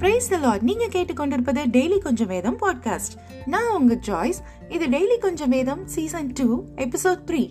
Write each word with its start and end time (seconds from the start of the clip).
Price 0.00 0.32
Lord 0.34 0.62
நீங்க 0.62 0.84
கேட்டுக்கொண்டிருப்பது 0.86 1.62
daily 1.70 1.98
கொஞ்சம் 1.98 2.26
வேதம் 2.26 2.58
பாட்காஸ்ட் 2.58 3.14
நான் 3.46 3.76
உங்க 3.76 3.94
ஜாய்ஸ் 4.06 4.40
இது 4.68 4.86
டெய்லி 4.88 5.18
கொஞ்சம் 5.18 5.48
வேதம் 5.48 5.86
சீசன் 5.86 6.32
டூ 6.32 6.48
எபிசோட் 6.76 7.22
த்ரீ 7.26 7.42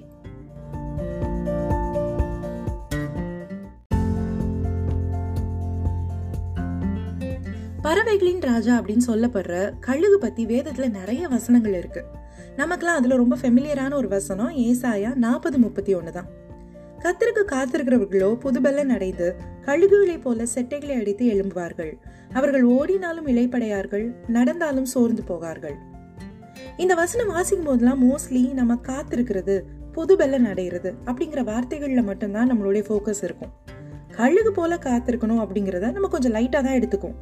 பறவைகளின் 7.82 8.42
ராஜா 8.42 8.80
அப்படின்னு 8.80 9.08
சொல்லப்படுற 9.08 9.54
கழுகு 9.80 10.18
பத்தி 10.18 10.46
வேதத்துல 10.46 10.90
நிறைய 10.90 11.28
வசனங்கள் 11.28 11.74
இருக்கு. 11.74 12.02
நமக்குலாம் 12.58 13.00
அதுல 13.00 13.16
ரொம்ப 13.16 13.36
ஃபெமிலியரான 13.36 13.94
ஒரு 13.94 14.08
வசனம் 14.08 14.58
ஏசாயா 14.58 15.14
நாற்பது 15.16 15.58
முப்பத்தி 15.58 15.94
ஒன்று 15.94 16.12
தான் 16.12 16.30
கத்திற்கு 17.04 17.44
காத்திருக்கிறவர்களோ 17.52 18.36
புதுபெல்ல 18.36 18.94
அடைந்து 18.94 19.36
கழுகுகளை 19.66 20.22
போல 20.22 20.44
செட்டைகளை 20.56 21.00
அடித்து 21.00 21.26
எழும்புவார்கள். 21.26 21.94
அவர்கள் 22.34 22.64
ஓடினாலும் 22.64 23.28
இலைப்படையார்கள் 23.28 24.16
நடந்தாலும் 24.28 24.86
சோர்ந்து 24.86 25.24
போகார்கள். 25.24 25.76
இந்த 26.78 26.96
வசனம் 26.96 27.28
வாசிக்கும் 27.28 27.66
போதெல்லாம் 27.66 28.02
மோஸ்ட்லி 28.04 28.54
நம்ம 28.54 28.80
காத்திருக்கிறது 28.88 29.64
புதுபெல்ல 29.92 30.50
அடைகிறது 30.50 30.94
அப்படிங்கிற 31.06 31.44
வார்த்தைகளில் 31.44 32.04
மட்டும்தான் 32.04 32.52
நம்மளுடைய 32.52 32.84
ஃபோக்கஸ் 32.90 33.24
இருக்கும். 33.24 33.52
கழுகு 34.16 34.52
போல 34.52 34.76
காத்திருக்கணும் 34.76 35.42
அப்படிங்கிறத 35.42 35.92
நம்ம 35.92 36.08
கொஞ்சம் 36.08 36.34
லைட்டாக 36.34 36.62
தான் 36.64 36.78
எடுத்துக்கும் 36.80 37.16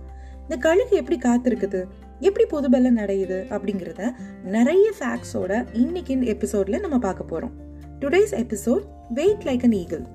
இந்த 0.44 0.58
கழுகு 0.58 0.96
எப்படி 0.96 1.18
காத்திருக்குது 1.24 1.88
எப்படி 2.20 2.46
புதுபெல்ல 2.50 2.92
அடையுது 2.92 3.46
அப்படிங்கிறத 3.50 4.12
நிறைய 4.44 4.94
ஃபேக்ட்ஸோட 5.00 5.68
இன்னைக்கு 5.74 6.16
எபிசோட்ல 6.16 6.80
நம்ம 6.80 6.98
பார்க்க 6.98 7.24
போகிறோம் 7.24 7.66
today's 8.00 8.34
episode 8.34 8.86
wait 9.10 9.44
like 9.44 9.64
an 9.64 9.72
eagle 9.72 10.06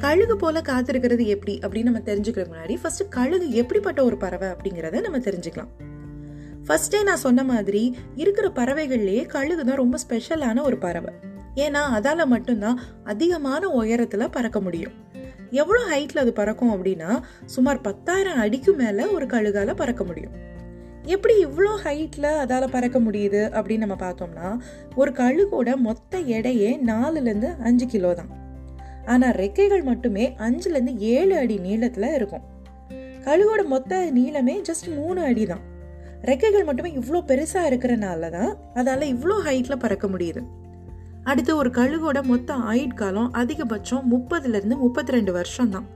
கழுகு 0.00 0.36
போல 0.36 0.60
காத்திருக்கிறது 0.60 1.24
எப்படி 1.26 1.58
அப்படின்னு 1.58 1.82
நம்ம 1.82 1.98
தெரிஞ்சுக்கிற 1.98 2.44
முன்னாடி 2.52 2.76
ஃபர்ஸ்ட் 2.82 3.08
கழுகு 3.08 3.50
எப்படிப்பட்ட 3.50 4.04
ஒரு 4.04 4.16
பறவை 4.16 4.48
அப்படிங்கிறத 4.48 5.00
நம்ம 5.00 5.18
தெரிஞ்சுக்கலாம். 5.18 5.70
ஃபர்ஸ்டே 6.66 7.02
நான் 7.02 7.16
சொன்ன 7.16 7.44
மாதிரி 7.44 7.96
இருக்கிற 8.14 8.48
பறவைகள்லயே 8.48 9.26
கழுகு 9.26 9.64
தான் 9.64 9.76
ரொம்ப 9.76 9.98
ஸ்பெஷலான 10.08 10.62
ஒரு 10.62 10.78
பறவை. 10.78 11.14
ஏன்னா 11.54 11.82
அதால 11.98 12.26
மட்டும்தான் 12.26 12.80
அதிகமான 13.04 13.66
உயரத்துல 13.66 14.28
பறக்க 14.30 14.60
முடியும். 14.60 14.92
எவ்வளோ 15.60 15.80
ஹைட்டில் 15.90 16.22
அது 16.22 16.32
பறக்கும் 16.38 16.72
அப்படின்னா 16.74 17.10
சுமார் 17.54 17.80
பத்தாயிரம் 17.86 18.40
அடிக்கு 18.44 18.72
மேலே 18.80 19.04
ஒரு 19.16 19.26
கழுகால் 19.34 19.80
பறக்க 19.80 20.02
முடியும். 20.04 20.34
எப்படி 21.14 21.34
இவ்வளோ 21.46 21.72
ஹைட்டில் 21.84 22.28
அதால் 22.42 22.72
பறக்க 22.74 22.98
முடியுது 23.06 23.42
அப்படின்னு 23.56 23.84
நம்ம 23.84 23.96
பார்த்தோம்னா 24.04 24.48
ஒரு 25.00 25.10
கழுகோட 25.20 25.70
மொத்த 25.88 26.20
எடையே 26.36 26.70
நாலுலேருந்து 26.90 27.50
அஞ்சு 27.68 27.86
கிலோ 27.86 28.10
தான். 28.20 28.32
ஆனால் 29.12 29.36
ரெக்கைகள் 29.42 29.84
மட்டுமே 29.90 30.26
அஞ்சுலேருந்து 30.46 30.94
ஏழு 31.14 31.34
அடி 31.42 31.56
நீளத்தில் 31.66 32.16
இருக்கும். 32.18 32.44
கழுகோட 33.26 33.62
மொத்த 33.74 34.00
நீளமே 34.18 34.56
ஜஸ்ட் 34.70 34.88
மூணு 34.98 35.20
அடி 35.30 35.46
தான். 35.52 35.64
ரெக்கைகள் 36.30 36.68
மட்டுமே 36.68 36.90
இவ்வளோ 37.00 37.22
பெருசாக 37.30 37.70
இருக்கிறனால 37.70 38.30
தான் 38.36 38.52
அதால் 38.80 39.10
இவ்வளோ 39.14 39.36
ஹைட்டில் 39.48 39.82
பறக்க 39.84 40.06
முடியுது. 40.14 40.42
அடுத்து 41.24 41.56
ஒரு 41.56 41.70
கழுகோட 41.70 42.22
மொத்த 42.22 42.54
ஆயுட்காலம் 42.54 43.30
அதிகபட்சம் 43.32 44.08
முப்பதுல 44.10 44.54
இருந்து 44.54 44.76
முப்பத்தி 44.76 45.12
ரெண்டு 45.12 45.32
வருஷம் 45.32 45.70
தான் 45.70 45.86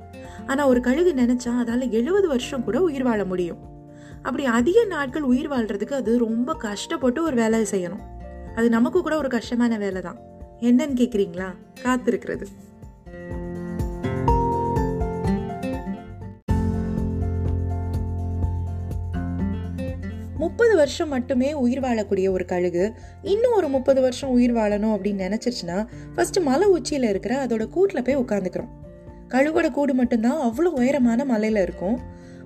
ஆனா 0.47 0.67
ஒரு 0.67 0.81
கழுகு 0.81 1.13
நினைச்சா 1.13 1.51
அதால 1.63 1.91
எழுபது 1.91 2.29
வருஷம் 2.29 2.65
கூட 2.65 2.83
உயிர் 2.83 3.03
வாழ 3.03 3.25
முடியும். 3.25 3.59
அப்படி 4.23 4.45
அதிக 4.45 4.85
நாட்கள் 4.85 5.23
உயிர் 5.23 5.51
வாழ்றதுக்கு 5.51 5.93
அது 5.93 6.19
ரொம்ப 6.19 6.55
கஷ்டப்பட்டு 6.55 7.23
ஒரு 7.23 7.37
வேலையை 7.37 7.67
செய்யணும். 7.71 8.05
அது 8.55 8.69
நமக்கு 8.69 9.03
கூட 9.03 9.17
ஒரு 9.17 9.29
கஷ்டமான 9.29 9.79
வேலை 9.79 10.03
தான் 10.03 10.19
என்னன்னு 10.61 10.97
கேக்குறீங்களா? 11.01 11.49
காத்திருக்கிறது. 11.83 12.47
முப்பது 20.39 20.77
வருஷம் 20.77 21.09
மட்டுமே 21.09 21.53
உயிர் 21.53 21.81
வாழக்கூடிய 21.81 22.31
ஒரு 22.31 22.45
கழுகு 22.45 22.93
இன்னும் 23.23 23.53
ஒரு 23.53 23.69
முப்பது 23.69 24.01
வருஷம் 24.01 24.31
உயிர் 24.31 24.55
வாழணும் 24.55 24.95
அப்படின்னு 24.97 25.27
நினைச்சிருச்சுன்னா 25.27 25.87
ஃபர்ஸ்ட் 26.15 26.39
மலை 26.39 26.69
உச்சியில 26.69 27.09
இருக்கிற 27.09 27.47
அதோட 27.47 27.69
கூட்டில் 27.69 28.03
போய் 28.03 28.17
உட்காந்துக்கிறோம் 28.17 28.69
கழுகோட 29.29 29.71
கூடு 29.71 29.95
மட்டும்தான் 29.95 30.51
அவ்வளோ 30.51 30.65
உயரமான 30.65 31.25
மலையில 31.25 31.63
இருக்கும். 31.63 32.01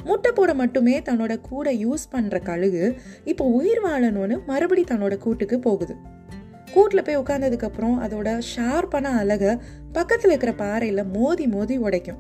முட்டை 0.05 0.33
போட 0.33 0.55
மட்டுமே 0.55 1.01
தன்னோட 1.01 1.41
கூடை 1.41 1.87
யூஸ் 1.87 2.09
பண்ற 2.11 2.39
கழுகு 2.39 2.95
இப்போ 3.25 3.45
உயிர் 3.45 3.81
வாழணும்னு 3.85 4.45
மறுபடி 4.47 4.85
தன்னோட 4.91 5.19
கூட்டுக்கு 5.19 5.59
போகுது. 5.59 5.95
கூட்டில் 6.73 7.03
போய் 7.03 7.19
உட்காந்ததுக்கு 7.19 7.63
அப்புறம் 7.63 8.03
அதோட 8.03 8.41
ஷார்ப்பான 8.57 9.05
அழகை 9.05 9.57
பக்கத்தில் 9.93 10.31
இருக்கிற 10.31 10.53
பாறையில 10.53 11.05
மோதி 11.13 11.47
மோதி 11.47 11.79
உடைக்கும். 11.79 12.19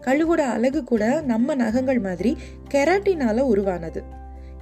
கழுகோட 0.00 0.42
அழகு 0.54 0.84
கூட 0.84 1.20
நம்ம 1.20 1.54
நகங்கள் 1.54 1.98
மாதிரி 1.98 2.36
கெராட்டினால 2.70 3.40
உருவானது. 3.40 4.18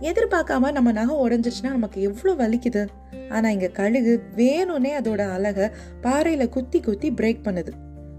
எதிர்பார்க்காம 0.07 0.71
நம்ம 0.73 0.93
நகம் 0.93 1.23
உடஞ்சிருச்சுன்னா 1.25 1.71
நமக்கு 1.77 1.99
எவ்வளோ 2.03 2.33
வலிக்குது? 2.33 2.83
ஆனால் 3.31 3.53
இங்கே 3.53 3.71
கழுகு 3.79 4.13
வேணும்னே 4.37 4.93
அதோட 5.01 5.23
அழகை 5.37 5.67
பாறையில் 6.01 6.53
குத்தி 6.57 6.81
குத்தி 6.81 7.09
பிரேக் 7.11 7.43
பண்ணுது. 7.47 7.73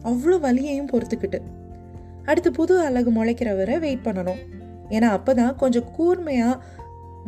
அவ்வளோ 0.03 0.39
வலியையும் 0.39 0.89
பொறுத்துக்கிட்டு. 0.93 1.39
அடுத்து 2.25 2.51
புது 2.51 2.79
அழகு 2.87 3.11
முளைக்கிற 3.11 3.55
வரை 3.55 3.79
வெயிட் 3.79 4.05
பண்ணணும். 4.07 4.41
ஏன்னா 4.89 5.07
அப்போ 5.17 5.33
தான் 5.33 5.55
கொஞ்சம் 5.55 5.87
கூர்மையாக 5.95 6.57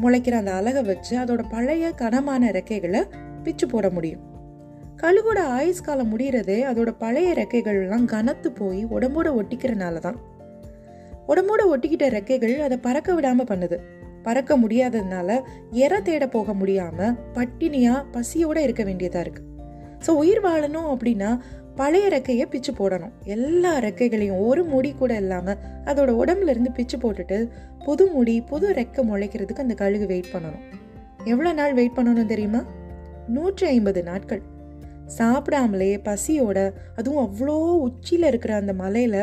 முளைக்கிற 0.04 0.36
அந்த 0.42 0.52
அழகை 0.52 0.84
வச்சு 0.84 1.14
அதோட 1.18 1.42
பழைய 1.50 1.92
கனமான 2.02 2.52
ரெக்கைகளை 2.58 3.02
பிச்சு 3.44 3.68
போட 3.68 3.90
முடியும். 3.90 4.22
கழுகோட 5.02 5.40
ஆயுஸ் 5.58 5.86
காலம் 5.86 6.12
முடிகிறதே 6.14 6.60
அதோட 6.72 6.90
பழைய 6.98 7.30
ரெக்கைகள்லாம் 7.34 8.06
கனத்து 8.06 8.52
போய் 8.52 8.86
உடம்போட 8.86 9.28
ஒட்டிக்கிறனால 9.40 10.00
தான் 10.00 10.20
உடம்போட 11.28 11.62
ஒட்டிக்கிட்ட 11.74 12.06
ரெக்கைகள் 12.18 12.56
அதை 12.66 12.78
பறக்க 12.78 13.14
விடாமல் 13.14 13.50
பண்ணுது. 13.52 13.80
பறக்க 14.24 14.58
முடியாததுனால 14.58 15.40
எற 15.86 16.02
தேட 16.02 16.28
போக 16.28 16.54
முடியாம 16.54 17.18
பட்டினியா 17.34 17.94
பசியோட 18.16 18.58
இருக்க 18.58 18.84
வேண்டியதா 18.84 19.20
இருக்கு. 19.20 19.44
ஸோ 20.06 20.12
உயிர் 20.22 20.44
வாழணும் 20.46 20.92
அப்படின்னா 20.94 21.32
பழைய 21.76 22.06
ரெக்கையை 22.10 22.46
பிச்சு 22.50 22.72
போடணும். 22.80 23.14
எல்லா 23.36 23.72
ரெக்கைகளையும் 23.80 24.40
ஒரு 24.48 24.64
முடி 24.64 24.92
கூட 24.94 25.12
இல்லாம 25.16 25.56
அதோட 25.86 26.10
உடம்புல 26.22 26.54
இருந்து 26.54 26.72
பிச்சு 26.72 26.98
போட்டுட்டு 26.98 27.38
புது 27.86 28.06
முடி 28.08 28.42
புது 28.42 28.68
ரெக்கை 28.74 29.04
முளைக்கிறதுக்கு 29.10 29.66
அந்த 29.66 29.74
கழுகு 29.74 30.06
வெயிட் 30.06 30.34
பண்ணணும். 30.34 30.66
எவ்வளோ 31.26 31.54
நாள் 31.54 31.74
வெயிட் 31.74 31.98
பண்ணணும் 31.98 32.32
தெரியுமா? 32.34 32.62
நூற்றி 33.28 33.66
ஐம்பது 33.68 34.04
நாட்கள். 34.04 34.42
சாப்பிடாமலே 35.18 35.92
பசியோட 36.08 36.60
அதுவும் 36.96 37.24
அவ்வளோ 37.28 37.56
உச்சியில் 37.88 38.24
இருக்கிற 38.24 38.56
அந்த 38.56 38.74
மலையில 38.74 39.16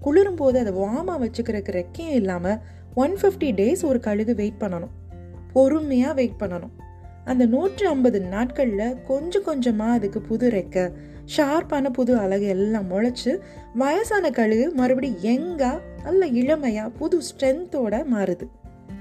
குளிரும் 0.00 0.36
போது 0.36 0.56
அதை 0.58 0.72
வாமா 0.72 1.14
வச்சுக்கிறதுக்கு 1.22 1.76
ரெக்கையும் 1.80 2.16
இல்லாமல் 2.16 2.60
ஒன் 3.02 3.12
ஃபிஃப்டி 3.12 3.48
டேஸ் 3.60 3.84
ஒரு 3.84 4.00
கழுகு 4.00 4.34
வெயிட் 4.34 4.60
பண்ணணும். 4.60 4.92
பொறுமையாக 5.52 6.14
வெயிட் 6.14 6.38
பண்ணணும். 6.40 6.74
அந்த 7.24 7.46
நூற்றி 7.46 7.86
ஐம்பது 7.86 8.20
நாட்களில் 8.20 9.02
கொஞ்சம் 9.06 9.42
கொஞ்சமாக 9.42 9.92
அதுக்கு 9.92 10.20
புது 10.20 10.50
ரெக்க 10.50 10.92
ஷார்ப்பான 11.36 11.90
புது 11.90 12.16
அழகு 12.16 12.46
எல்லாம் 12.46 12.90
முளைச்சி 12.90 13.38
வயசான 13.74 14.30
கழுகு 14.30 14.70
மறுபடியும் 14.70 15.36
எங்கா 15.36 15.78
நல்ல 16.02 16.26
இளமையாக 16.26 16.88
புது 16.88 17.18
ஸ்ட்ரென்த்தோட 17.18 18.04
மாறுது. 18.14 18.46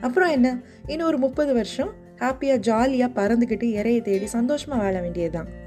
அப்புறம் 0.02 0.30
என்ன? 0.30 0.60
இன்னும் 0.88 1.08
ஒரு 1.08 1.18
முப்பது 1.18 1.54
வருஷம் 1.54 1.92
ஹாப்பியாக 2.20 2.58
ஜாலியாக 2.58 3.22
பறந்துக்கிட்டு 3.22 3.68
இறையை 3.80 4.02
தேடி 4.02 4.26
சந்தோஷமாக 4.26 4.82
வாழ 4.82 5.02
வேண்டியதுதான். 5.02 5.64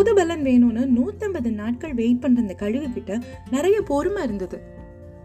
புது 0.00 0.14
பலன் 0.14 0.42
வேணும்னு 0.42 0.82
நூத்தம்பது 0.96 1.50
நாட்கள் 1.52 1.94
வெயிட் 1.94 2.20
பண்ற 2.20 2.40
அந்த 2.40 2.54
கழுகு 2.54 2.92
கிட்ட 2.92 3.18
நிறைய 3.50 3.82
பொறுமை 3.82 4.22
இருந்தது. 4.22 4.60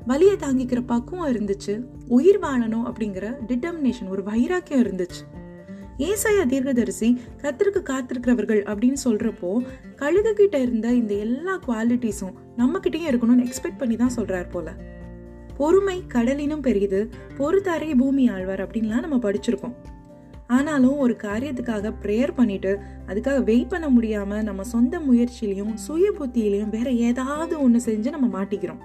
வலியை 0.05 0.35
தாங்கிக்கிற 0.35 0.83
பக்குவம் 0.85 1.33
இருந்துச்சு. 1.33 1.83
உயிர் 2.07 2.39
வாழணும் 2.39 2.91
அப்படிங்கிற 2.91 3.35
டிட்டர்மினேஷன் 3.47 4.09
ஒரு 4.09 4.23
வைராக்கியம் 4.23 4.83
இருந்துச்சு. 4.83 5.21
ஏசாயா 5.97 6.45
தீர்க்கதரிசி 6.47 7.21
கத்திற்கு 7.37 7.81
காத்திருக்கிறவர்கள் 7.83 8.61
அப்படின்னு 8.71 8.93
சொல்றப்போ 9.03 9.65
கழுகு 9.95 10.33
கிட்ட 10.33 10.57
இருந்த 10.57 10.93
இந்த 10.93 11.13
எல்லா 11.13 11.59
குவாலிட்டிஸும் 11.67 12.33
நம்ம 12.55 12.79
கிட்டயும் 12.79 13.11
இருக்கணும்னு 13.11 13.47
எக்ஸ்பெக்ட் 13.47 13.77
பண்ணி 13.77 13.95
தான் 13.95 14.15
சொல்றாரு 14.15 14.49
போல. 14.49 14.73
பொறுமை 15.57 16.03
கடலினும் 16.13 16.61
பெரியது 16.61 17.09
பொறுத்தாரே 17.37 17.97
பூமி 17.97 18.29
ஆழ்வார் 18.29 18.67
அப்படின்லாம் 18.67 19.07
நம்ம 19.07 19.31
படிச்சிருக்கோம். 19.31 19.75
ஆனாலும் 20.47 20.97
ஒரு 20.97 21.15
காரியத்துக்காக 21.23 21.93
ப்ரேயர் 22.01 22.33
பண்ணிட்டு 22.35 22.79
அதுக்காக 23.07 23.43
வெயிட் 23.43 23.69
பண்ண 23.69 23.89
முடியாம 23.89 24.43
நம்ம 24.43 24.63
சொந்த 24.63 24.99
முயற்சியிலையும் 24.99 25.73
சுய 25.73 26.11
புத்தியிலையும் 26.19 26.69
வேற 26.69 26.91
ஏதாவது 26.91 27.61
ஒன்று 27.61 27.93
செஞ்சு 27.93 28.09
நம்ம 28.09 28.43
மாட்டிக்கிறோம். 28.43 28.81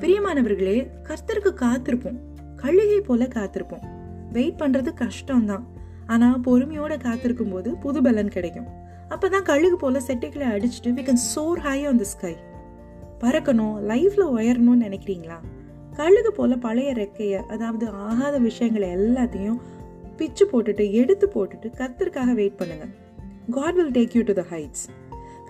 பிரியமானவர்களே 0.00 0.88
கர்த்தருக்கு 1.02 1.52
காத்திருப்போம். 1.64 2.18
கழுகை 2.56 3.00
போல 3.00 3.24
காத்திருப்போம். 3.24 3.84
வெயிட் 4.32 4.60
பண்றது 4.60 4.90
கஷ்டம்தான். 4.94 5.64
ஆனா 6.06 6.38
பொறுமையோட 6.44 7.00
காத்திருக்கும் 7.00 7.50
போது 7.50 7.76
புது 7.76 8.02
பலன் 8.02 8.28
கிடைக்கும். 8.28 8.66
அப்பதான் 9.10 9.42
கழுகு 9.42 9.76
போல 9.76 10.00
செட்டைகளை 10.06 10.46
அடிச்சுட்டு 10.54 10.92
we 10.96 11.02
can 11.02 11.24
soar 11.36 11.58
high 11.58 11.86
on 11.86 11.96
the 11.96 12.04
sky 12.04 12.36
பறக்கணும் 13.20 13.76
லைஃப்ல 13.88 14.24
உயரணும்னு 14.36 14.84
நினைக்கிறீங்களா? 14.86 15.38
கழுகு 15.96 16.32
போல 16.32 16.56
பழைய 16.56 16.92
ரெக்கைய 16.92 17.42
அதாவது 17.46 17.88
ஆகாத 17.88 18.38
விஷயங்களை 18.38 18.88
எல்லாத்தையும் 18.88 19.58
பிச்சு 20.18 20.44
போட்டுட்டு 20.52 20.84
எடுத்து 21.00 21.26
போட்டுட்டு 21.34 21.68
கர்த்தருக்காக 21.80 22.32
வெயிட் 22.40 22.56
பண்ணுங்க. 22.56 22.86
God 23.50 23.76
will 23.78 23.94
take 23.98 24.16
you 24.16 24.22
to 24.22 24.32
the 24.32 24.44
heights 24.50 24.84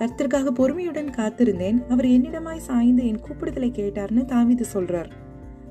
கர்த்தருக்காக 0.00 0.50
பொறுமையுடன் 0.59 1.09
காத்திருந்தேன். 1.17 1.79
அவர் 1.88 2.06
என்னிடமாய் 2.17 2.67
சாய்ந்து 2.67 3.06
என் 3.06 3.23
கூப்பிடுதலை 3.26 3.70
கேட்டார்னு 3.79 4.23
தாவிது 4.32 4.65
சொல்றார். 4.75 5.11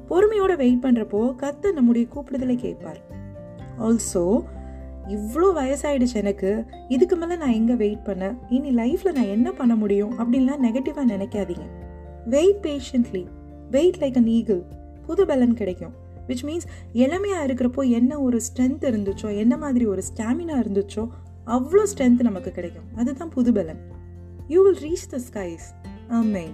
பொறுமையோட 0.10 0.56
வெயிட் 0.56 0.84
பண்றப்போ 0.84 1.22
கர்த்தர் 1.36 1.74
நம்முடைய 1.74 2.08
கூப்பிடுதலை 2.14 2.56
கேட்பார். 2.56 3.00
ஆல்சோ 3.80 4.24
இவ்வளோ 5.16 5.50
வயசாயிடுச்சு 5.58 6.18
எனக்கு. 6.24 6.52
இதுக்கு 6.88 7.16
மேலே 7.16 7.36
நான் 7.36 7.58
எங்கே 7.60 7.74
வெயிட் 7.74 8.04
பண்ண? 8.04 8.24
இனி 8.50 8.72
லைஃப்பில் 8.76 9.18
நான் 9.18 9.34
என்ன 9.36 9.52
பண்ண 9.52 9.76
முடியும்? 9.76 10.14
அப்படின்லாம் 10.20 10.64
நெகட்டிவாக 10.66 11.06
நினைக்காதீங்க. 11.14 11.68
Wait 12.26 12.62
patiently 12.62 13.24
wait 13.72 14.00
like 14.00 14.20
an 14.22 14.32
eagle 14.38 14.62
புது 15.06 15.26
பலன் 15.26 15.54
கிடைக்கும். 15.54 15.96
விச் 16.27 16.44
மீன்ஸ் 16.44 16.68
இளமையாக 16.94 17.45
இருக்கிறப்போ 17.45 17.89
என்ன 17.89 18.19
ஒரு 18.19 18.38
ஸ்ட்ரென்த் 18.38 18.83
இருந்துச்சோ 18.83 19.38
என்ன 19.38 19.57
மாதிரி 19.57 19.85
ஒரு 19.85 20.03
ஸ்டாமினா 20.15 20.62
இருந்துச்சோ 20.63 21.07
அவ்வளோ 21.45 21.85
ஸ்ட்ரென்த் 21.95 22.21
நமக்கு 22.21 22.51
கிடைக்கும். 22.51 22.95
அதுதான் 22.95 23.31
புதுபலன் 23.35 23.79
you 24.47 24.63
will 24.63 24.91
reach 24.91 25.09
the 25.09 25.19
skies 25.31 25.85
main 26.24 26.53